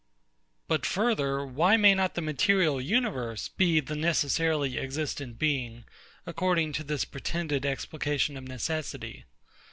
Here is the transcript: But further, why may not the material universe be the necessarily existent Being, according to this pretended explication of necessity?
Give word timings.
But 0.67 0.83
further, 0.83 1.45
why 1.45 1.77
may 1.77 1.93
not 1.93 2.15
the 2.15 2.23
material 2.23 2.81
universe 2.81 3.49
be 3.49 3.79
the 3.79 3.95
necessarily 3.95 4.79
existent 4.79 5.37
Being, 5.37 5.83
according 6.25 6.71
to 6.73 6.83
this 6.83 7.05
pretended 7.05 7.67
explication 7.67 8.35
of 8.35 8.45
necessity? 8.47 9.25